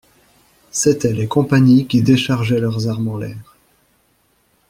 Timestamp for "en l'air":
3.09-3.55